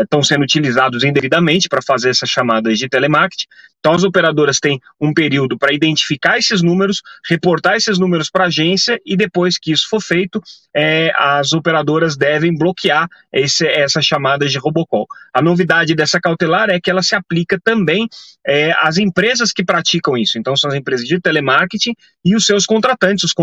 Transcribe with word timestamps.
estão 0.00 0.20
é, 0.20 0.22
sendo 0.22 0.42
utilizados 0.42 1.02
indevidamente 1.02 1.68
para 1.68 1.82
fazer 1.82 2.10
essas 2.10 2.30
chamadas 2.30 2.78
de 2.78 2.88
telemarketing. 2.88 3.46
Então, 3.86 3.94
as 3.94 4.02
operadoras 4.02 4.58
têm 4.58 4.80
um 5.00 5.14
período 5.14 5.56
para 5.56 5.72
identificar 5.72 6.36
esses 6.36 6.60
números, 6.60 7.02
reportar 7.24 7.76
esses 7.76 8.00
números 8.00 8.28
para 8.28 8.42
a 8.42 8.46
agência 8.48 9.00
e 9.06 9.16
depois 9.16 9.60
que 9.60 9.70
isso 9.70 9.88
for 9.88 10.02
feito, 10.02 10.42
é, 10.74 11.12
as 11.14 11.52
operadoras 11.52 12.16
devem 12.16 12.52
bloquear 12.52 13.06
esse, 13.32 13.64
essas 13.64 14.04
chamadas 14.04 14.50
de 14.50 14.58
robocall. 14.58 15.06
A 15.32 15.40
novidade 15.40 15.94
dessa 15.94 16.20
cautelar 16.20 16.68
é 16.68 16.80
que 16.80 16.90
ela 16.90 17.00
se 17.00 17.14
aplica 17.14 17.60
também 17.62 18.08
é, 18.44 18.72
às 18.72 18.98
empresas 18.98 19.52
que 19.52 19.64
praticam 19.64 20.18
isso. 20.18 20.36
Então, 20.36 20.56
são 20.56 20.68
as 20.68 20.76
empresas 20.76 21.06
de 21.06 21.20
telemarketing 21.20 21.94
e 22.24 22.34
os 22.34 22.44
seus 22.44 22.66
contratantes, 22.66 23.22
os 23.22 23.34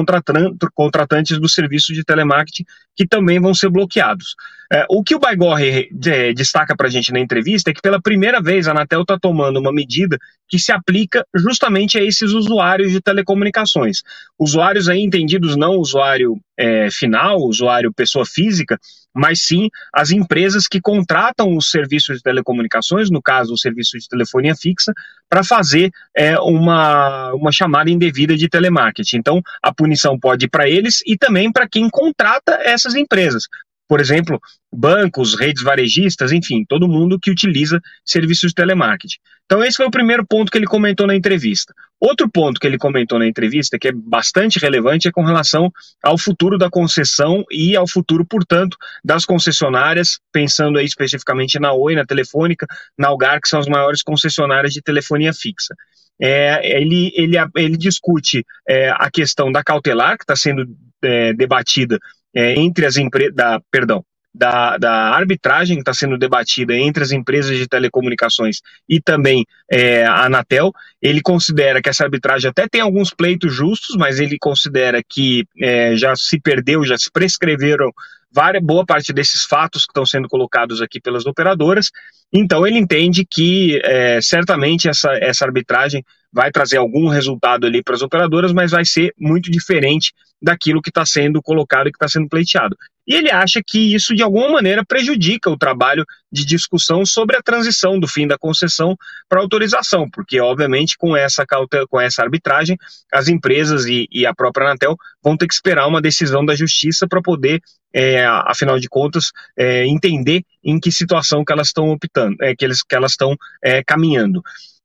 contratantes 0.76 1.40
do 1.40 1.48
serviço 1.48 1.94
de 1.94 2.04
telemarketing, 2.04 2.66
que 2.98 3.08
também 3.08 3.40
vão 3.40 3.54
ser 3.54 3.70
bloqueados. 3.70 4.36
É, 4.74 4.88
o 4.90 5.04
que 5.04 5.14
o 5.14 5.20
Baigorre 5.20 5.92
é, 6.08 6.34
destaca 6.34 6.76
para 6.76 6.88
a 6.88 6.90
gente 6.90 7.14
na 7.14 7.20
entrevista 7.20 7.70
é 7.70 7.74
que 7.74 7.82
pela 7.82 8.02
primeira 8.02 8.42
vez 8.42 8.68
a 8.68 8.72
Anatel 8.72 9.04
está 9.04 9.20
tomando 9.20 9.60
uma 9.60 9.72
medida 9.72 10.18
que 10.50 10.58
se 10.58 10.72
aplica 10.72 11.24
justamente 11.36 12.00
a 12.00 12.04
esses 12.04 12.32
usuários 12.32 12.92
de 12.92 13.00
telecomunicações. 13.00 14.02
Usuários 14.38 14.90
aí 14.90 15.00
entendidos 15.00 15.56
não 15.56 15.76
usuário 15.78 16.40
é, 16.58 16.90
final, 16.90 17.38
usuário 17.42 17.94
pessoa 17.94 18.26
física, 18.26 18.80
mas 19.14 19.44
sim 19.44 19.70
as 19.94 20.10
empresas 20.10 20.68
que 20.68 20.82
contratam 20.82 21.56
os 21.56 21.70
serviços 21.70 22.18
de 22.18 22.24
telecomunicações, 22.24 23.12
no 23.12 23.22
caso 23.22 23.54
o 23.54 23.58
serviço 23.60 24.00
de 24.00 24.10
telefonia 24.10 24.56
fixa, 24.56 24.92
para 25.30 25.44
fazer 25.44 25.92
é, 26.18 26.40
uma, 26.40 27.32
uma 27.34 27.52
chamada 27.52 27.92
indevida 27.92 28.36
de 28.36 28.50
telemarketing. 28.50 29.18
Então, 29.18 29.40
a 29.62 29.72
punição 29.72 30.20
pode 30.20 30.46
ir 30.46 30.50
para 30.50 30.68
eles 30.68 31.02
e 31.06 31.16
também 31.16 31.52
para 31.52 31.70
quem 31.70 31.88
contrata 31.92 32.60
essas 32.64 32.96
empresas 32.96 33.44
por 33.88 34.00
exemplo, 34.00 34.40
bancos, 34.72 35.38
redes 35.38 35.64
varejistas, 35.64 36.32
enfim, 36.32 36.66
todo 36.68 36.88
mundo 36.88 37.20
que 37.20 37.30
utiliza 37.30 37.80
serviços 38.06 38.50
de 38.50 38.56
telemarketing. 38.56 39.18
Então, 39.46 39.64
esse 39.64 39.78
foi 39.78 39.86
o 39.86 39.92
primeiro 39.92 40.26
ponto 40.26 40.52
que 40.52 40.58
ele 40.58 40.66
comentou 40.66 41.06
na 41.06 41.16
entrevista. 41.16 41.74
Outro 42.00 42.30
ponto 42.30 42.60
que 42.60 42.66
ele 42.66 42.78
comentou 42.78 43.20
na 43.20 43.28
entrevista, 43.28 43.78
que 43.78 43.90
é 43.90 43.92
bastante 43.92 44.58
relevante, 44.58 45.08
é 45.08 45.12
com 45.12 45.24
relação 45.24 45.72
ao 46.04 46.18
futuro 46.18 46.58
da 46.58 46.70
concessão 46.70 47.44
e 47.52 47.76
ao 47.76 47.88
futuro, 47.88 48.26
portanto, 48.26 48.78
das 49.04 49.26
concessionárias, 49.26 50.20
pensando 50.32 50.80
aí 50.80 50.86
especificamente 50.86 51.60
na 51.60 51.74
Oi, 51.74 51.96
na 51.96 52.06
Telefônica, 52.06 52.66
na 52.98 53.10
Algar, 53.10 53.42
que 53.42 53.48
são 53.48 53.60
as 53.60 53.68
maiores 53.68 54.02
concessionárias 54.02 54.74
de 54.74 54.82
telefonia 54.82 55.34
fixa. 55.34 55.76
É, 56.22 56.80
ele, 56.80 57.12
ele, 57.16 57.36
ele 57.56 57.78
discute 57.78 58.46
é, 58.68 58.90
a 58.90 59.10
questão 59.12 59.52
da 59.52 59.64
cautelar, 59.64 60.18
que 60.18 60.24
está 60.24 60.36
sendo 60.36 60.66
é, 61.04 61.34
debatida 61.34 62.00
é, 62.36 62.60
entre 62.60 62.86
as 62.86 62.98
empresas, 62.98 63.34
perdão, 63.72 64.04
da, 64.34 64.78
da 64.78 64.92
arbitragem 65.10 65.76
que 65.76 65.82
está 65.82 65.94
sendo 65.94 66.18
debatida 66.18 66.76
entre 66.76 67.04
as 67.04 67.12
empresas 67.12 67.56
de 67.56 67.68
telecomunicações 67.68 68.62
e 68.90 69.00
também 69.00 69.46
é, 69.72 70.06
a 70.06 70.26
Anatel. 70.26 70.72
Ele 71.02 71.22
considera 71.22 71.82
que 71.82 71.90
essa 71.90 72.04
arbitragem 72.04 72.50
até 72.50 72.68
tem 72.68 72.82
alguns 72.82 73.14
pleitos 73.14 73.54
justos, 73.54 73.96
mas 73.96 74.20
ele 74.20 74.38
considera 74.40 75.02
que 75.08 75.46
é, 75.62 75.96
já 75.96 76.16
se 76.16 76.40
perdeu, 76.40 76.84
já 76.84 76.98
se 76.98 77.12
prescreveram 77.12 77.92
várias, 78.32 78.64
boa 78.64 78.84
parte 78.84 79.14
desses 79.14 79.44
fatos 79.44 79.86
que 79.86 79.92
estão 79.92 80.06
sendo 80.06 80.28
colocados 80.28 80.82
aqui 80.82 81.00
pelas 81.00 81.28
operadoras. 81.28 81.92
Então 82.34 82.66
ele 82.66 82.80
entende 82.80 83.24
que 83.30 83.80
é, 83.84 84.20
certamente 84.20 84.90
essa, 84.90 85.12
essa 85.22 85.46
arbitragem 85.46 86.04
vai 86.34 86.52
trazer 86.52 86.78
algum 86.78 87.08
resultado 87.08 87.68
ali 87.68 87.84
para 87.84 87.96
as 87.96 88.02
operadoras, 88.02 88.52
mas 88.52 88.72
vai 88.72 88.84
ser 88.84 89.14
muito 89.20 89.52
diferente 89.52 90.12
daquilo 90.42 90.82
que 90.82 90.90
está 90.90 91.06
sendo 91.06 91.42
colocado 91.42 91.88
e 91.88 91.92
que 91.92 91.96
está 91.96 92.08
sendo 92.08 92.28
pleiteado. 92.28 92.76
E 93.06 93.16
ele 93.16 93.30
acha 93.30 93.62
que 93.66 93.94
isso, 93.94 94.16
de 94.16 94.24
alguma 94.24 94.50
maneira, 94.50 94.84
prejudica 94.86 95.50
o 95.50 95.58
trabalho 95.58 96.06
de 96.32 96.46
discussão 96.46 97.06
sobre 97.06 97.36
a 97.36 97.42
transição 97.42 98.00
do 98.00 98.08
fim 98.08 98.26
da 98.26 98.38
concessão 98.38 98.96
para 99.28 99.42
autorização, 99.42 100.10
porque, 100.10 100.40
obviamente, 100.40 100.98
com 100.98 101.16
essa, 101.16 101.46
com 101.90 102.00
essa 102.00 102.24
arbitragem, 102.24 102.78
as 103.12 103.28
empresas 103.28 103.86
e, 103.86 104.08
e, 104.10 104.26
a 104.26 104.34
própria 104.34 104.68
Anatel 104.68 104.96
vão 105.22 105.36
ter 105.36 105.48
que 105.48 105.54
esperar 105.54 105.88
uma 105.88 106.02
decisão 106.02 106.46
da 106.46 106.56
justiça 106.56 107.06
para 107.08 107.22
poder, 107.22 107.62
é, 107.94 108.26
afinal 108.26 108.80
de 108.80 108.88
contas, 108.88 109.32
é, 109.58 109.86
entender 109.86 110.44
em 110.64 110.80
que 110.80 110.92
situação 110.92 111.44
que 111.44 111.52
elas 111.52 111.68
estão 111.68 111.90
optando, 111.90 112.38
é, 112.42 112.56
que, 112.56 112.64
eles, 112.64 112.82
que 112.84 112.96
elas 112.96 113.12
estão 113.12 113.36
é, 113.62 113.84
caminhando. 113.84 114.42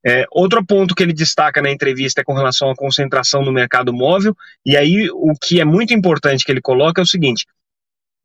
É, 0.06 0.24
outro 0.30 0.64
ponto 0.64 0.94
que 0.94 1.02
ele 1.02 1.12
destaca 1.12 1.60
na 1.60 1.70
entrevista 1.70 2.20
é 2.20 2.24
com 2.24 2.32
relação 2.32 2.70
à 2.70 2.76
concentração 2.76 3.42
no 3.42 3.52
mercado 3.52 3.92
móvel, 3.92 4.34
e 4.64 4.76
aí 4.76 5.10
o 5.12 5.34
que 5.34 5.60
é 5.60 5.64
muito 5.64 5.92
importante 5.92 6.44
que 6.44 6.52
ele 6.52 6.60
coloca 6.60 7.00
é 7.00 7.04
o 7.04 7.06
seguinte: 7.06 7.46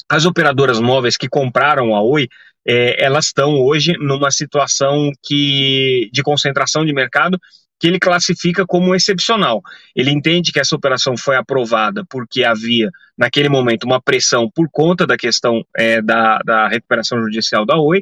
as 0.10 0.26
operadoras 0.26 0.80
móveis 0.80 1.18
que 1.18 1.28
compraram 1.28 1.96
a 1.96 2.02
Oi, 2.02 2.28
é, 2.66 3.04
elas 3.04 3.25
estão 3.25 3.56
hoje 3.56 3.94
numa 4.00 4.31
situação 4.31 5.12
que 5.24 6.10
de 6.14 6.22
concentração 6.22 6.86
de 6.86 6.94
mercado 6.94 7.40
que 7.80 7.88
ele 7.88 8.00
classifica 8.00 8.66
como 8.66 8.96
excepcional. 8.96 9.62
Ele 9.94 10.10
entende 10.10 10.54
que 10.54 10.60
essa 10.60 10.76
operação 10.76 11.18
foi 11.18 11.36
aprovada 11.36 12.06
porque 12.10 12.46
havia, 12.46 12.90
naquele 13.18 13.50
momento, 13.50 13.84
uma 13.84 14.02
pressão 14.02 14.50
por 14.50 14.69
conta 14.72 15.06
da 15.06 15.18
questão 15.18 15.66
é, 15.76 16.02
da, 16.02 16.38
da 16.46 16.68
recuperação 16.69 17.22
judicial 17.22 17.66
da 17.66 17.78
Oi, 17.78 18.02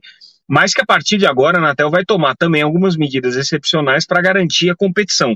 mas 0.51 0.73
que 0.73 0.81
a 0.81 0.85
partir 0.85 1.17
de 1.17 1.25
agora 1.25 1.57
a 1.57 1.61
Anatel 1.61 1.89
vai 1.89 2.03
tomar 2.03 2.35
também 2.35 2.61
algumas 2.61 2.97
medidas 2.97 3.37
excepcionais 3.37 4.05
para 4.05 4.21
garantir 4.21 4.69
a 4.69 4.75
competição, 4.75 5.33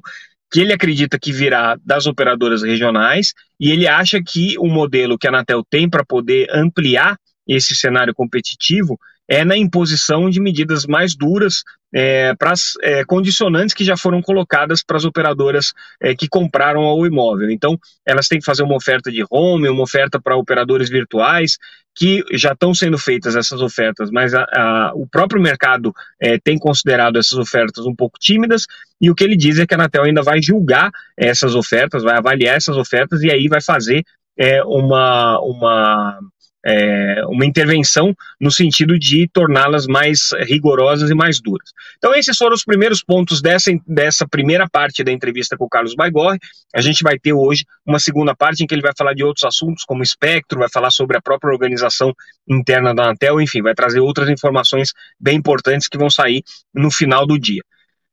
que 0.52 0.60
ele 0.60 0.74
acredita 0.74 1.18
que 1.18 1.32
virá 1.32 1.78
das 1.86 2.06
operadoras 2.06 2.64
regionais, 2.64 3.34
e 3.58 3.72
ele 3.72 3.88
acha 3.88 4.22
que 4.22 4.58
o 4.60 4.68
modelo 4.68 5.18
que 5.18 5.26
a 5.26 5.30
Anatel 5.30 5.64
tem 5.70 5.90
para 5.90 6.04
poder 6.04 6.50
ampliar 6.52 7.18
esse 7.48 7.74
cenário 7.74 8.14
competitivo 8.14 9.00
é 9.28 9.44
na 9.44 9.58
imposição 9.58 10.30
de 10.30 10.40
medidas 10.40 10.86
mais 10.86 11.16
duras 11.16 11.64
é, 11.94 12.36
para 12.36 12.52
as 12.52 12.74
é, 12.82 13.06
condicionantes 13.06 13.74
que 13.74 13.84
já 13.84 13.96
foram 13.96 14.22
colocadas 14.22 14.84
para 14.84 14.98
as 14.98 15.06
operadoras 15.06 15.74
é, 16.02 16.14
que 16.14 16.28
compraram 16.28 16.82
o 16.82 17.06
imóvel. 17.06 17.50
Então, 17.50 17.80
elas 18.06 18.28
têm 18.28 18.40
que 18.40 18.46
fazer 18.46 18.64
uma 18.64 18.76
oferta 18.76 19.12
de 19.12 19.24
home, 19.30 19.70
uma 19.70 19.84
oferta 19.84 20.20
para 20.22 20.36
operadores 20.36 20.90
virtuais, 20.90 21.58
que 21.98 22.24
já 22.34 22.52
estão 22.52 22.74
sendo 22.74 22.98
feitas 22.98 23.38
essas 23.38 23.62
ofertas, 23.62 24.12
mas 24.12 24.34
a, 24.34 24.44
a, 24.54 24.92
o 24.94 25.08
próprio 25.08 25.42
mercado 25.42 25.94
é, 26.22 26.38
tem 26.38 26.58
considerado 26.58 27.18
essas 27.18 27.40
ofertas 27.40 27.86
um 27.86 27.96
pouco 27.96 28.20
tímidas, 28.20 28.66
e 29.00 29.10
o 29.10 29.16
que 29.16 29.24
ele 29.24 29.38
diz 29.38 29.58
é 29.58 29.66
que 29.66 29.74
a 29.74 29.78
Anatel 29.78 30.04
ainda 30.04 30.22
vai 30.22 30.42
julgar 30.42 30.92
essas 31.18 31.56
ofertas, 31.56 32.04
vai 32.04 32.18
avaliar 32.18 32.58
essas 32.58 32.76
ofertas, 32.76 33.24
e 33.24 33.32
aí 33.32 33.48
vai 33.48 33.62
fazer 33.62 34.04
é, 34.38 34.62
uma, 34.64 35.40
uma 35.40 36.20
é, 36.66 37.24
uma 37.28 37.46
intervenção 37.46 38.16
no 38.42 38.50
sentido 38.50 38.98
de 38.98 39.30
torná-las 39.32 39.86
mais 39.86 40.30
rigorosas 40.48 41.10
e 41.10 41.14
mais 41.14 41.40
duras. 41.40 41.70
Então, 41.98 42.14
esses 42.16 42.36
foram 42.36 42.56
os 42.56 42.64
primeiros 42.64 43.04
pontos 43.04 43.42
dessa, 43.42 43.72
dessa 43.88 44.28
primeira 44.28 44.68
parte 44.68 45.04
da 45.04 45.12
entrevista 45.12 45.56
com 45.56 45.66
o 45.66 45.70
Carlos 45.70 45.96
Baigorre. 45.96 46.40
A 46.76 46.82
gente 46.82 47.04
vai 47.04 47.20
ter 47.20 47.34
hoje 47.34 47.66
uma 47.86 48.00
segunda 48.00 48.36
parte 48.36 48.64
em 48.64 48.68
que 48.68 48.74
ele 48.74 48.82
vai 48.82 48.94
falar 48.98 49.14
de 49.14 49.24
outros 49.24 49.44
assuntos, 49.44 49.84
como 49.84 50.02
espectro, 50.02 50.60
vai 50.60 50.70
falar 50.70 50.90
sobre 50.90 51.18
a 51.18 51.22
própria 51.22 51.52
organização 51.52 52.14
interna 52.50 52.94
da 52.94 53.04
Anatel, 53.04 53.40
enfim, 53.40 53.62
vai 53.62 53.76
trazer 53.76 54.00
outras 54.00 54.30
informações 54.30 54.92
bem 55.20 55.38
importantes 55.38 55.88
que 55.88 55.98
vão 55.98 56.10
sair 56.10 56.42
no 56.74 56.90
final 56.90 57.28
do 57.28 57.38
dia. 57.40 57.62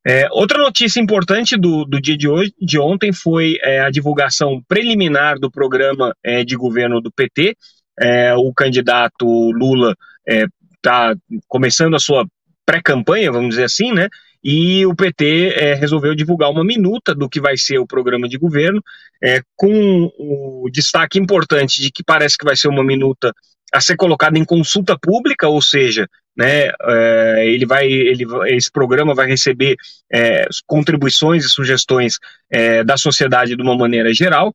É, 0.05 0.27
outra 0.33 0.59
notícia 0.59 1.01
importante 1.01 1.57
do, 1.57 1.85
do 1.85 2.01
dia 2.01 2.17
de 2.17 2.29
hoje, 2.29 2.53
de 2.61 2.79
ontem, 2.79 3.13
foi 3.13 3.57
é, 3.63 3.81
a 3.81 3.91
divulgação 3.91 4.61
preliminar 4.67 5.39
do 5.39 5.49
programa 5.49 6.13
é, 6.25 6.45
de 6.45 6.57
governo 6.57 7.01
do 7.01 7.11
PT, 7.13 7.57
é, 8.01 8.35
o 8.35 8.53
candidato 8.53 9.27
Lula 9.53 9.95
está 10.27 11.13
é, 11.13 11.37
começando 11.49 11.95
a 11.95 12.01
sua 12.01 12.27
pré-campanha, 12.65 13.33
vamos 13.33 13.51
dizer 13.51 13.65
assim, 13.65 13.93
né? 13.93 14.09
E 14.45 14.85
o 14.87 14.95
PT 14.95 15.55
é, 15.57 15.75
resolveu 15.75 16.15
divulgar 16.15 16.51
uma 16.51 16.65
minuta 16.65 17.15
do 17.15 17.29
que 17.29 17.41
vai 17.41 17.57
ser 17.57 17.79
o 17.79 17.87
programa 17.87 18.29
de 18.29 18.37
governo, 18.37 18.83
é, 19.23 19.41
com 19.55 20.11
o 20.19 20.69
destaque 20.73 21.19
importante 21.19 21.81
de 21.81 21.93
que 21.93 22.03
parece 22.05 22.37
que 22.37 22.45
vai 22.45 22.57
ser 22.57 22.69
uma 22.69 22.83
minuta 22.83 23.33
a 23.73 23.81
ser 23.81 23.97
colocada 23.97 24.39
em 24.39 24.45
consulta 24.45 24.99
pública, 25.01 25.49
ou 25.49 25.63
seja, 25.63 26.07
né, 26.37 26.73
é, 26.83 27.45
ele 27.47 27.65
vai, 27.65 27.87
ele, 27.87 28.25
esse 28.49 28.71
programa 28.71 29.15
vai 29.15 29.27
receber 29.27 29.77
é, 30.13 30.47
contribuições 30.67 31.45
e 31.45 31.49
sugestões 31.49 32.19
é, 32.51 32.83
da 32.83 32.97
sociedade 32.97 33.57
de 33.57 33.63
uma 33.63 33.77
maneira 33.77 34.13
geral, 34.13 34.55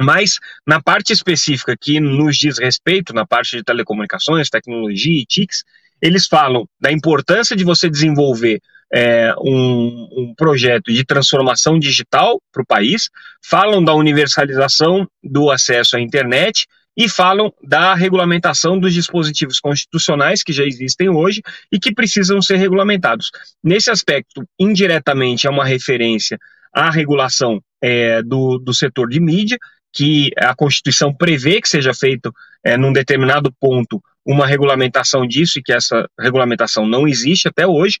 mas 0.00 0.38
na 0.66 0.82
parte 0.82 1.12
específica 1.12 1.76
que 1.80 2.00
nos 2.00 2.36
diz 2.36 2.58
respeito, 2.58 3.14
na 3.14 3.26
parte 3.26 3.56
de 3.56 3.64
telecomunicações, 3.64 4.50
tecnologia 4.50 5.20
e 5.20 5.26
TICs, 5.26 5.64
eles 6.00 6.26
falam 6.26 6.68
da 6.80 6.92
importância 6.92 7.56
de 7.56 7.64
você 7.64 7.88
desenvolver 7.88 8.60
é, 8.92 9.34
um, 9.38 10.08
um, 10.12 10.34
projeto 10.36 10.92
de 10.92 11.04
transformação 11.04 11.78
digital 11.78 12.40
para 12.52 12.62
o 12.62 12.66
país, 12.66 13.08
falam 13.42 13.82
da 13.82 13.94
universalização 13.94 15.08
do 15.22 15.50
acesso 15.50 15.96
à 15.96 16.00
internet 16.00 16.66
e 16.96 17.08
falam 17.08 17.52
da 17.62 17.94
regulamentação 17.94 18.78
dos 18.78 18.94
dispositivos 18.94 19.58
constitucionais 19.58 20.42
que 20.42 20.52
já 20.52 20.64
existem 20.64 21.08
hoje 21.08 21.42
e 21.72 21.78
que 21.78 21.92
precisam 21.92 22.40
ser 22.40 22.56
regulamentados. 22.56 23.30
Nesse 23.62 23.90
aspecto, 23.90 24.46
indiretamente, 24.58 25.46
é 25.46 25.50
uma 25.50 25.64
referência 25.64 26.38
à 26.72 26.90
regulação 26.90 27.60
é, 27.82 28.22
do, 28.22 28.58
do 28.58 28.72
setor 28.72 29.08
de 29.08 29.20
mídia, 29.20 29.58
que 29.94 30.30
a 30.36 30.54
Constituição 30.54 31.14
prevê 31.14 31.60
que 31.60 31.68
seja 31.68 31.94
feito 31.94 32.34
é, 32.64 32.76
num 32.76 32.92
determinado 32.92 33.52
ponto 33.60 34.02
uma 34.26 34.46
regulamentação 34.46 35.26
disso 35.26 35.58
e 35.58 35.62
que 35.62 35.72
essa 35.72 36.08
regulamentação 36.18 36.86
não 36.86 37.06
existe 37.06 37.46
até 37.46 37.66
hoje. 37.66 37.98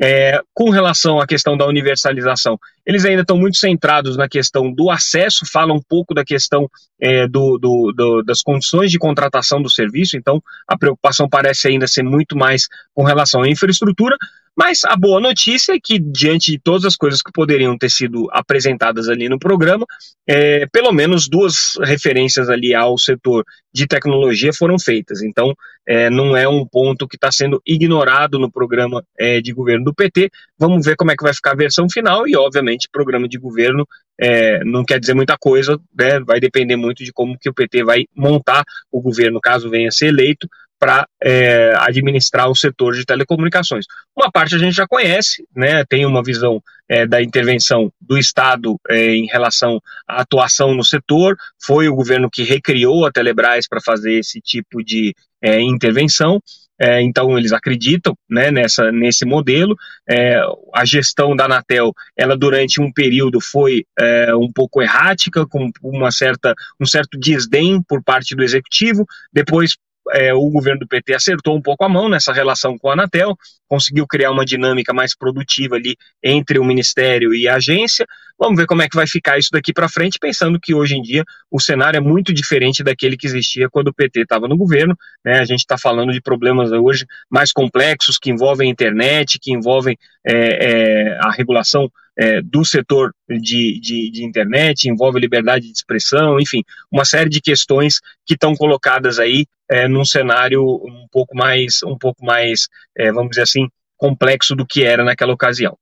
É, 0.00 0.40
com 0.52 0.70
relação 0.70 1.20
à 1.20 1.26
questão 1.26 1.56
da 1.56 1.66
universalização, 1.66 2.58
eles 2.84 3.04
ainda 3.04 3.22
estão 3.22 3.36
muito 3.36 3.58
centrados 3.58 4.16
na 4.16 4.28
questão 4.28 4.72
do 4.72 4.90
acesso, 4.90 5.46
falam 5.52 5.76
um 5.76 5.82
pouco 5.88 6.12
da 6.12 6.24
questão 6.24 6.68
é, 7.00 7.28
do, 7.28 7.58
do, 7.58 7.92
do, 7.96 8.22
das 8.24 8.42
condições 8.42 8.90
de 8.90 8.98
contratação 8.98 9.62
do 9.62 9.70
serviço, 9.70 10.16
então 10.16 10.42
a 10.66 10.76
preocupação 10.76 11.28
parece 11.28 11.68
ainda 11.68 11.86
ser 11.86 12.02
muito 12.02 12.36
mais 12.36 12.66
com 12.92 13.04
relação 13.04 13.42
à 13.42 13.48
infraestrutura, 13.48 14.16
mas 14.56 14.84
a 14.84 14.94
boa 14.96 15.20
notícia 15.20 15.72
é 15.72 15.80
que, 15.82 15.98
diante 15.98 16.52
de 16.52 16.58
todas 16.58 16.84
as 16.84 16.96
coisas 16.96 17.20
que 17.20 17.32
poderiam 17.32 17.76
ter 17.76 17.90
sido 17.90 18.28
apresentadas 18.30 19.08
ali 19.08 19.28
no 19.28 19.38
programa, 19.38 19.84
é, 20.26 20.66
pelo 20.66 20.92
menos 20.92 21.28
duas 21.28 21.76
referências 21.82 22.48
ali 22.48 22.74
ao 22.74 22.96
setor 22.96 23.44
de 23.72 23.86
tecnologia 23.86 24.52
foram 24.52 24.78
feitas. 24.78 25.22
Então, 25.22 25.52
é, 25.86 26.08
não 26.08 26.36
é 26.36 26.48
um 26.48 26.64
ponto 26.64 27.08
que 27.08 27.16
está 27.16 27.32
sendo 27.32 27.60
ignorado 27.66 28.38
no 28.38 28.50
programa 28.50 29.04
é, 29.18 29.40
de 29.40 29.52
governo 29.52 29.84
do 29.84 29.94
PT. 29.94 30.30
Vamos 30.58 30.86
ver 30.86 30.94
como 30.94 31.10
é 31.10 31.16
que 31.16 31.24
vai 31.24 31.34
ficar 31.34 31.52
a 31.52 31.56
versão 31.56 31.88
final 31.90 32.26
e, 32.28 32.36
obviamente, 32.36 32.88
programa 32.90 33.28
de 33.28 33.38
governo 33.38 33.86
é, 34.18 34.62
não 34.64 34.84
quer 34.84 35.00
dizer 35.00 35.14
muita 35.14 35.36
coisa, 35.36 35.78
né? 35.98 36.20
vai 36.20 36.38
depender 36.38 36.76
muito 36.76 37.02
de 37.04 37.12
como 37.12 37.36
que 37.36 37.48
o 37.48 37.54
PT 37.54 37.82
vai 37.82 38.04
montar 38.16 38.62
o 38.90 39.00
governo 39.00 39.40
caso 39.40 39.68
venha 39.68 39.88
a 39.88 39.92
ser 39.92 40.06
eleito, 40.06 40.48
para 40.78 41.06
é, 41.22 41.72
administrar 41.78 42.48
o 42.48 42.56
setor 42.56 42.94
de 42.94 43.04
telecomunicações. 43.04 43.86
Uma 44.16 44.30
parte 44.30 44.54
a 44.54 44.58
gente 44.58 44.74
já 44.74 44.86
conhece, 44.86 45.46
né, 45.54 45.84
tem 45.84 46.04
uma 46.04 46.22
visão 46.22 46.62
é, 46.88 47.06
da 47.06 47.22
intervenção 47.22 47.90
do 48.00 48.18
Estado 48.18 48.76
é, 48.88 49.14
em 49.14 49.26
relação 49.26 49.80
à 50.06 50.20
atuação 50.20 50.74
no 50.74 50.84
setor, 50.84 51.36
foi 51.64 51.88
o 51.88 51.94
governo 51.94 52.28
que 52.30 52.42
recriou 52.42 53.06
a 53.06 53.12
Telebrás 53.12 53.66
para 53.66 53.80
fazer 53.80 54.14
esse 54.14 54.40
tipo 54.40 54.82
de 54.82 55.14
é, 55.42 55.60
intervenção. 55.60 56.40
É, 56.80 57.00
então 57.00 57.38
eles 57.38 57.52
acreditam 57.52 58.16
né, 58.28 58.50
nessa, 58.50 58.90
nesse 58.90 59.24
modelo. 59.24 59.76
É, 60.08 60.40
a 60.74 60.84
gestão 60.84 61.34
da 61.36 61.44
Anatel, 61.44 61.92
ela 62.16 62.36
durante 62.36 62.80
um 62.80 62.92
período 62.92 63.40
foi 63.40 63.84
é, 63.98 64.34
um 64.34 64.50
pouco 64.52 64.82
errática, 64.82 65.46
com 65.46 65.70
uma 65.82 66.10
certa, 66.10 66.52
um 66.80 66.86
certo 66.86 67.18
desdém 67.18 67.80
por 67.80 68.02
parte 68.02 68.34
do 68.34 68.42
executivo. 68.42 69.06
Depois 69.32 69.76
é, 70.12 70.34
o 70.34 70.50
governo 70.50 70.80
do 70.80 70.88
PT 70.88 71.14
acertou 71.14 71.56
um 71.56 71.62
pouco 71.62 71.84
a 71.84 71.88
mão 71.88 72.08
nessa 72.08 72.32
relação 72.32 72.78
com 72.78 72.90
a 72.90 72.92
Anatel, 72.92 73.36
conseguiu 73.68 74.06
criar 74.06 74.30
uma 74.30 74.44
dinâmica 74.44 74.92
mais 74.92 75.16
produtiva 75.16 75.76
ali 75.76 75.96
entre 76.22 76.58
o 76.58 76.64
Ministério 76.64 77.34
e 77.34 77.48
a 77.48 77.56
agência. 77.56 78.06
Vamos 78.38 78.58
ver 78.58 78.66
como 78.66 78.82
é 78.82 78.88
que 78.88 78.96
vai 78.96 79.06
ficar 79.06 79.38
isso 79.38 79.50
daqui 79.52 79.72
para 79.72 79.88
frente, 79.88 80.18
pensando 80.18 80.58
que 80.58 80.74
hoje 80.74 80.96
em 80.96 81.02
dia 81.02 81.24
o 81.50 81.60
cenário 81.60 81.98
é 81.98 82.00
muito 82.00 82.32
diferente 82.32 82.82
daquele 82.82 83.16
que 83.16 83.26
existia 83.26 83.70
quando 83.70 83.88
o 83.88 83.94
PT 83.94 84.22
estava 84.22 84.48
no 84.48 84.56
governo. 84.56 84.96
Né? 85.24 85.38
A 85.38 85.44
gente 85.44 85.60
está 85.60 85.78
falando 85.78 86.12
de 86.12 86.20
problemas 86.20 86.72
hoje 86.72 87.06
mais 87.30 87.52
complexos 87.52 88.18
que 88.18 88.30
envolvem 88.30 88.68
a 88.68 88.72
internet, 88.72 89.38
que 89.40 89.52
envolvem 89.52 89.96
é, 90.26 90.34
é, 90.34 91.18
a 91.20 91.30
regulação 91.30 91.88
é, 92.16 92.40
do 92.42 92.64
setor 92.64 93.12
de, 93.28 93.80
de, 93.80 94.10
de, 94.10 94.24
internet, 94.24 94.88
envolve 94.88 95.18
liberdade 95.18 95.66
de 95.66 95.72
expressão, 95.72 96.38
enfim, 96.38 96.62
uma 96.90 97.04
série 97.04 97.28
de 97.28 97.40
questões 97.40 98.00
que 98.26 98.34
estão 98.34 98.54
colocadas 98.54 99.18
aí 99.18 99.46
é, 99.70 99.88
num 99.88 100.04
cenário 100.04 100.62
um 100.62 101.06
pouco 101.10 101.36
mais, 101.36 101.82
um 101.82 101.96
pouco 101.98 102.24
mais, 102.24 102.68
é, 102.96 103.10
vamos 103.10 103.30
dizer 103.30 103.42
assim, 103.42 103.68
complexo 103.96 104.54
do 104.54 104.66
que 104.66 104.84
era 104.84 105.04
naquela 105.04 105.32
ocasião. 105.32 105.76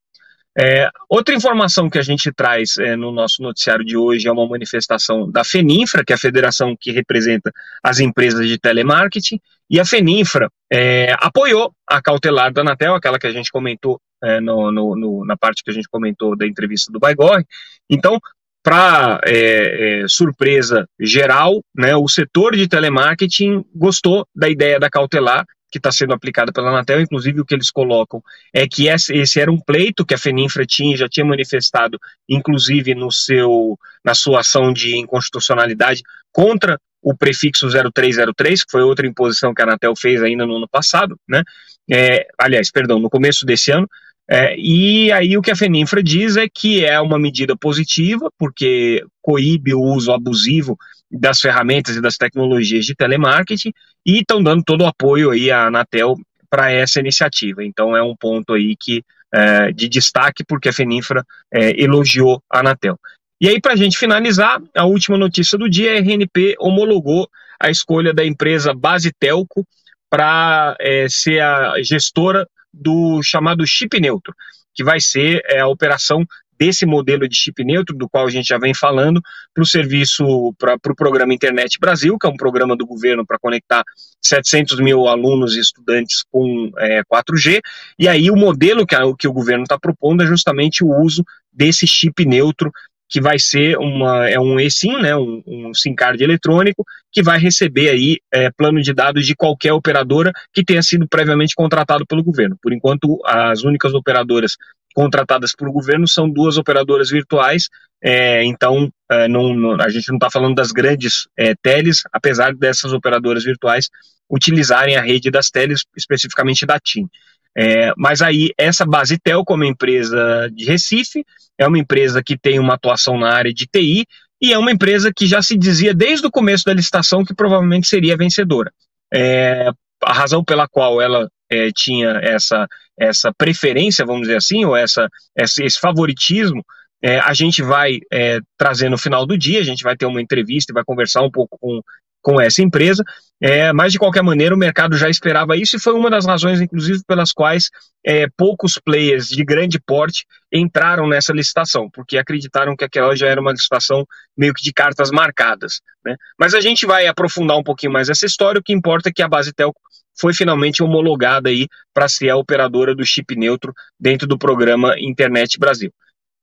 É, 0.59 0.91
outra 1.09 1.35
informação 1.35 1.89
que 1.89 1.99
a 1.99 2.03
gente 2.03 2.31
traz 2.31 2.77
é, 2.77 2.95
no 2.95 3.11
nosso 3.11 3.43
noticiário 3.43 3.85
de 3.85 3.97
hoje 3.97 4.29
é 4.29 4.33
uma 4.33 4.47
manifestação 4.47 5.31
da 5.31 5.43
FENINFRA, 5.43 6.05
que 6.05 6.13
é 6.13 6.17
a 6.17 6.19
federação 6.19 6.77
que 6.79 6.93
representa 6.93 7.51
as 7.83 8.01
empresas 8.01 8.47
de 8.47 8.59
telemarketing, 8.59 9.41
e 9.71 9.81
a 9.81 9.85
FENINFRA 9.85 10.51
é, 10.71 11.15
apoiou 11.19 11.73
a 11.89 12.03
cautelar 12.03 12.53
da 12.53 12.61
Anatel, 12.61 12.95
aquela 12.95 13.19
que 13.19 13.27
a 13.27 13.33
gente 13.33 13.51
comentou 13.51 13.99
é, 14.23 14.41
no, 14.41 14.71
no, 14.71 14.95
no, 14.95 15.25
na 15.25 15.37
parte 15.37 15.65
que 15.65 15.71
a 15.71 15.75
gente 15.75 15.89
comentou 15.89 16.37
da 16.37 16.47
entrevista 16.47 16.93
do 16.93 17.01
Baigorre. 17.01 17.47
Então, 17.89 18.21
para 18.63 19.21
é, 19.25 20.03
é, 20.03 20.05
surpresa 20.07 20.87
geral, 21.01 21.63
né, 21.75 21.97
o 21.97 22.07
setor 22.07 22.55
de 22.55 22.69
telemarketing 22.69 23.65
gostou 23.75 24.27
da 24.35 24.49
ideia 24.49 24.79
da 24.79 24.91
cautelar 24.91 25.45
que 25.73 25.79
está 25.79 25.91
sendo 25.91 26.13
aplicada 26.13 26.53
pela 26.53 26.69
Anatel, 26.69 27.01
inclusive 27.01 27.41
o 27.41 27.45
que 27.47 27.55
eles 27.55 27.71
colocam 27.71 28.23
é 28.53 28.69
que 28.69 28.89
esse 28.89 29.41
era 29.41 29.51
um 29.51 29.59
pleito 29.59 30.05
que 30.05 30.13
a 30.13 30.19
Feninfra 30.19 30.67
tinha, 30.67 30.95
já 30.95 31.09
tinha 31.09 31.25
manifestado, 31.25 31.99
inclusive 32.29 32.95
no 32.95 33.11
seu, 33.11 33.79
na 34.05 34.15
sua 34.15 34.41
ação 34.41 34.71
de 34.71 34.99
inconstitucionalidade 34.99 36.03
contra 36.31 36.79
o 37.01 37.17
prefixo 37.17 37.69
0303, 37.69 38.65
que 38.65 38.71
foi 38.71 38.83
outra 38.83 39.07
imposição 39.07 39.55
que 39.55 39.63
a 39.63 39.65
Anatel 39.65 39.97
fez 39.97 40.23
ainda 40.23 40.47
no 40.47 40.57
ano 40.57 40.69
passado, 40.69 41.19
né? 41.27 41.43
É, 41.91 42.27
aliás, 42.39 42.71
perdão, 42.71 43.01
no 43.01 43.11
começo 43.11 43.45
desse 43.45 43.73
ano, 43.73 43.89
é, 44.31 44.57
e 44.57 45.11
aí 45.13 45.37
o 45.37 45.43
que 45.43 45.51
a 45.51 45.57
Feninfra 45.57 46.03
diz 46.03 46.37
é 46.37 46.47
que 46.49 46.85
é 46.85 47.01
uma 47.01 47.19
medida 47.19 47.57
positiva, 47.57 48.31
porque 48.39 49.05
coíbe 49.21 49.75
o 49.75 49.81
uso 49.81 50.13
abusivo 50.13 50.77
das 51.11 51.41
ferramentas 51.41 51.97
e 51.97 52.01
das 52.01 52.17
tecnologias 52.17 52.87
de 52.87 52.95
telemarketing 52.95 53.73
e 54.07 54.21
estão 54.21 54.43
dando 54.43 54.63
todo 54.65 54.83
o 54.83 54.87
apoio 54.87 55.31
aí 55.31 55.51
à 55.51 55.67
Anatel 55.67 56.17
para 56.49 56.71
essa 56.71 57.01
iniciativa. 57.01 57.65
Então 57.65 57.97
é 57.97 58.03
um 58.03 58.17
ponto 58.17 58.55
aí 58.55 58.75
que 58.79 59.05
é, 59.35 59.73
de 59.73 59.89
destaque 59.89 60.45
porque 60.45 60.69
a 60.69 60.73
Feninfra 60.73 61.25
é, 61.53 61.83
elogiou 61.83 62.43
a 62.51 62.61
Anatel. 62.61 62.99
E 63.41 63.49
aí, 63.49 63.61
para 63.61 63.73
a 63.73 63.77
gente 63.77 63.99
finalizar, 63.99 64.63
a 64.73 64.85
última 64.85 65.19
notícia 65.19 65.59
do 65.59 65.69
dia, 65.69 65.95
a 65.95 65.97
RNP 65.97 66.55
homologou 66.61 67.29
a 67.59 67.71
escolha 67.71 68.15
da 68.15 68.25
empresa 68.25 68.73
Basitelco 68.73 69.67
para 70.09 70.77
é, 70.79 71.07
ser 71.09 71.41
a 71.41 71.83
gestora 71.83 72.47
do 72.73 73.23
chamado 73.23 73.67
chip 73.67 74.01
neutro, 74.01 74.35
que 74.75 74.83
vai 74.83 75.01
ser 75.01 75.43
é, 75.47 75.61
a 75.61 75.69
operação 75.69 76.27
desse 76.59 76.87
modelo 76.87 77.29
de 77.29 77.35
chip 77.35 77.65
neutro, 77.65 77.97
do 77.97 78.09
qual 78.09 78.25
a 78.25 78.31
gente 78.31 78.47
já 78.47 78.57
vem 78.57 78.73
falando, 78.73 79.21
para 79.53 79.63
o 79.63 79.67
serviço, 79.67 80.55
para 80.57 80.75
o 80.75 80.79
pro 80.79 80.95
programa 80.95 81.35
Internet 81.35 81.77
Brasil, 81.81 82.17
que 82.17 82.25
é 82.25 82.31
um 82.31 82.37
programa 82.37 82.77
do 82.77 82.87
governo 82.87 83.27
para 83.27 83.39
conectar 83.39 83.83
700 84.23 84.79
mil 84.79 85.09
alunos 85.09 85.57
e 85.57 85.61
estudantes 85.61 86.23
com 86.31 86.71
é, 86.79 87.03
4G. 87.03 87.61
E 87.99 88.07
aí 88.07 88.31
o 88.31 88.37
modelo 88.37 88.87
que, 88.87 88.95
a, 88.95 89.01
que 89.19 89.27
o 89.27 89.33
governo 89.33 89.65
está 89.65 89.77
propondo 89.77 90.23
é 90.23 90.27
justamente 90.27 90.85
o 90.85 90.97
uso 91.01 91.25
desse 91.53 91.85
chip 91.85 92.25
neutro 92.25 92.71
que 93.13 93.21
vai 93.21 93.39
ser 93.39 93.77
uma, 93.77 94.27
é 94.27 94.41
um 94.41 94.59
eSIM, 94.59 94.97
né, 94.97 95.15
um, 95.15 95.43
um 95.47 95.75
SIM 95.75 95.95
card 95.95 96.25
eletrônico, 96.25 96.83
que 97.13 97.23
vai 97.23 97.39
receber 97.39 97.91
aí 97.91 98.17
é, 98.33 98.51
plano 98.51 98.81
de 98.81 98.95
dados 98.95 99.27
de 99.27 99.37
qualquer 99.37 99.75
operadora 99.75 100.33
que 100.51 100.65
tenha 100.65 100.83
sido 100.83 101.07
previamente 101.07 101.55
contratado 101.55 102.07
pelo 102.07 102.25
governo. 102.25 102.57
Por 102.63 102.73
enquanto, 102.73 103.21
as 103.27 103.65
únicas 103.65 103.93
operadoras 103.93 104.57
contratadas 104.95 105.55
pelo 105.55 105.71
governo 105.71 106.09
são 106.09 106.29
duas 106.29 106.57
operadoras 106.57 107.11
virtuais, 107.11 107.69
é, 108.03 108.45
então 108.45 108.91
é, 109.11 109.29
não, 109.29 109.55
não, 109.55 109.73
a 109.79 109.91
gente 109.91 110.09
não 110.09 110.17
está 110.17 110.31
falando 110.31 110.55
das 110.55 110.73
grandes 110.73 111.29
é, 111.37 111.55
teles, 111.63 112.01
apesar 112.11 112.55
dessas 112.55 112.95
operadoras 112.95 113.45
virtuais 113.45 113.91
utilizarem 114.31 114.97
a 114.97 115.03
rede 115.03 115.31
das 115.31 115.51
teles, 115.51 115.83
especificamente 115.95 116.65
da 116.65 116.79
TIM. 116.81 117.07
É, 117.57 117.93
mas 117.97 118.23
aí, 118.23 118.51
essa 118.59 118.87
Basitel, 118.87 119.45
como 119.45 119.65
empresa 119.65 120.49
de 120.53 120.65
Recife, 120.65 121.25
é 121.59 121.67
uma 121.67 121.79
empresa 121.79 122.23
que 122.23 122.39
tem 122.39 122.59
uma 122.59 122.75
atuação 122.75 123.19
na 123.19 123.33
área 123.33 123.53
de 123.53 123.67
TI 123.67 124.07
e 124.41 124.53
é 124.53 124.59
uma 124.59 124.73
empresa 124.73 125.13
que 125.15 125.27
já 125.27 125.43
se 125.43 125.57
dizia 125.57 125.95
desde 125.95 126.27
o 126.27 126.31
começo 126.31 126.65
da 126.65 126.75
licitação 126.75 127.25
que 127.25 127.35
provavelmente 127.35 127.87
seria 127.87 128.17
vencedora. 128.17 128.73
É, 129.13 129.71
a 130.03 130.13
razão 130.13 130.43
pela 130.43 130.67
qual 130.67 131.01
ela 131.01 131.29
é, 131.51 131.71
tinha 131.71 132.19
essa, 132.23 132.67
essa 132.99 133.33
preferência, 133.37 134.05
vamos 134.05 134.23
dizer 134.23 134.37
assim, 134.37 134.65
ou 134.65 134.75
essa 134.75 135.09
esse 135.37 135.79
favoritismo, 135.79 136.65
é, 137.03 137.19
a 137.19 137.35
gente 137.35 137.63
vai 137.63 137.99
é, 138.13 138.39
trazer 138.57 138.89
no 138.89 138.97
final 138.97 139.27
do 139.27 139.37
dia, 139.37 139.61
a 139.61 139.65
gente 139.65 139.83
vai 139.83 139.97
ter 139.97 140.07
uma 140.07 140.23
entrevista 140.23 140.73
e 140.73 140.75
vai 140.75 140.85
conversar 140.85 141.23
um 141.23 141.31
pouco 141.31 141.59
com 141.61 141.81
com 142.23 142.41
essa 142.41 142.63
empresa, 142.63 143.03
é, 143.41 143.73
mas 143.73 143.93
de 143.93 143.99
qualquer 143.99 144.23
maneira 144.23 144.55
o 144.55 144.59
mercado 144.59 144.97
já 144.97 145.11
esperava 145.11 145.57
isso 145.57 145.77
e 145.77 145.81
foi 145.81 145.93
uma 145.93 146.09
das 146.09 146.25
razões, 146.25 146.61
inclusive, 146.61 147.01
pelas 147.07 147.33
quais 147.33 147.69
é, 148.07 148.29
poucos 148.37 148.79
players 148.83 149.27
de 149.27 149.45
grande 149.45 149.81
porte 149.81 150.25
entraram 150.53 151.09
nessa 151.09 151.33
licitação, 151.33 151.91
porque 151.91 152.17
acreditaram 152.17 152.77
que 152.77 152.85
aquela 152.85 153.17
já 153.17 153.27
era 153.27 153.41
uma 153.41 153.51
licitação 153.51 154.07
meio 154.37 154.55
que 154.55 154.63
de 154.63 154.73
cartas 154.73 155.11
marcadas. 155.11 155.81
Né? 156.05 156.15
Mas 156.39 156.55
a 156.55 156.61
gente 156.61 156.87
vai 156.87 157.09
aprofundar 157.09 157.59
um 157.59 157.65
pouquinho 157.65 157.93
mais 157.93 158.09
essa 158.09 158.25
história, 158.25 158.61
o 158.61 158.63
que 158.63 158.73
importa 158.73 159.09
é 159.09 159.13
que 159.13 159.23
a 159.23 159.29
base 159.29 159.53
telco 159.53 159.81
foi 160.19 160.33
finalmente 160.33 160.83
homologada 160.83 161.49
aí 161.49 161.67
para 161.93 162.07
ser 162.07 162.31
a 162.31 162.37
operadora 162.37 162.95
do 162.95 163.05
chip 163.05 163.35
neutro 163.35 163.73
dentro 163.99 164.29
do 164.29 164.39
programa 164.39 164.95
Internet 164.99 165.59
Brasil. 165.59 165.93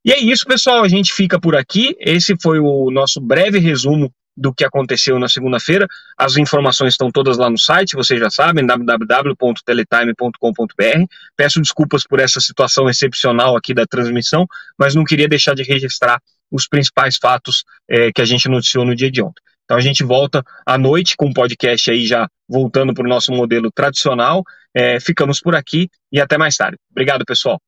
E 0.03 0.11
é 0.11 0.19
isso, 0.19 0.45
pessoal. 0.45 0.83
A 0.83 0.87
gente 0.87 1.13
fica 1.13 1.39
por 1.39 1.55
aqui. 1.55 1.95
Esse 1.99 2.35
foi 2.41 2.59
o 2.59 2.89
nosso 2.89 3.19
breve 3.19 3.59
resumo 3.59 4.11
do 4.39 4.53
que 4.53 4.63
aconteceu 4.63 5.19
na 5.19 5.27
segunda-feira. 5.27 5.85
As 6.17 6.37
informações 6.37 6.93
estão 6.93 7.11
todas 7.11 7.37
lá 7.37 7.49
no 7.49 7.57
site, 7.57 7.95
vocês 7.95 8.17
já 8.19 8.29
sabem, 8.29 8.65
www.teletime.com.br. 8.65 11.05
Peço 11.35 11.59
desculpas 11.59 12.05
por 12.07 12.21
essa 12.21 12.39
situação 12.39 12.89
excepcional 12.89 13.57
aqui 13.57 13.73
da 13.73 13.85
transmissão, 13.85 14.47
mas 14.77 14.95
não 14.95 15.03
queria 15.03 15.27
deixar 15.27 15.53
de 15.53 15.63
registrar 15.63 16.21
os 16.49 16.65
principais 16.67 17.17
fatos 17.17 17.65
é, 17.89 18.13
que 18.13 18.21
a 18.21 18.25
gente 18.25 18.47
noticiou 18.47 18.85
no 18.85 18.95
dia 18.95 19.11
de 19.11 19.21
ontem. 19.21 19.41
Então 19.65 19.75
a 19.77 19.81
gente 19.81 20.03
volta 20.03 20.43
à 20.65 20.79
noite 20.79 21.15
com 21.15 21.27
o 21.27 21.33
podcast 21.33 21.91
aí 21.91 22.07
já 22.07 22.27
voltando 22.47 22.91
para 22.93 23.05
o 23.05 23.09
nosso 23.09 23.31
modelo 23.31 23.71
tradicional. 23.71 24.43
É, 24.73 24.99
ficamos 24.99 25.39
por 25.39 25.55
aqui 25.55 25.87
e 26.11 26.19
até 26.19 26.39
mais 26.39 26.55
tarde. 26.55 26.77
Obrigado, 26.91 27.23
pessoal. 27.23 27.61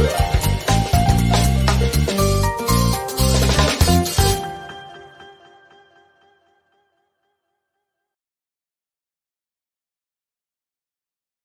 Music. 0.00 0.29